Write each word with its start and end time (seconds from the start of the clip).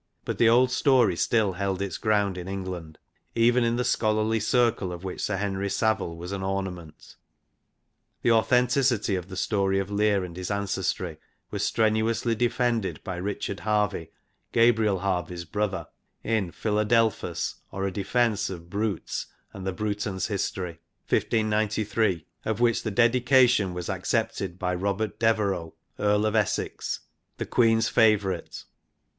But 0.25 0.39
the 0.39 0.49
old 0.49 0.71
story 0.71 1.15
still 1.15 1.53
held 1.53 1.79
its 1.79 1.99
ground 1.99 2.35
in 2.35 2.47
England, 2.47 2.97
even 3.35 3.63
in 3.63 3.75
the 3.75 3.83
scholarly 3.83 4.39
circle 4.39 4.91
of 4.91 5.03
which 5.03 5.21
Sir 5.21 5.37
Henry 5.37 5.69
Savile 5.69 6.17
was 6.17 6.31
an 6.31 6.41
ornament. 6.41 7.17
The 8.23 8.31
authenti 8.31 8.83
city 8.83 9.13
of 9.15 9.29
the 9.29 9.37
story 9.37 9.77
of 9.77 9.91
Lear 9.91 10.23
and 10.23 10.35
his 10.35 10.49
ancestry 10.49 11.17
was 11.51 11.63
strenuously 11.63 12.33
defended 12.33 12.99
by 13.03 13.17
Richard 13.17 13.59
Harvey, 13.59 14.09
Gabriel 14.51 15.01
Harvey's 15.01 15.45
brother, 15.45 15.85
in 16.23 16.49
Philadelphia*, 16.51 17.35
or 17.71 17.85
A 17.85 17.91
Defence 17.91 18.49
of 18.49 18.71
Brutes, 18.71 19.27
and 19.53 19.67
the 19.67 19.71
Brutans 19.71 20.29
History 20.29 20.79
(1593), 21.09 22.25
of 22.43 22.59
which 22.59 22.81
the 22.81 22.89
dedication 22.89 23.75
was 23.75 23.87
accepted 23.87 24.57
by 24.57 24.73
Robert 24.73 25.19
Devereux, 25.19 25.73
Earl 25.99 26.25
of 26.25 26.35
Essex, 26.35 27.01
the 27.37 27.45
Queen's 27.45 27.87
favourite. 27.87 28.63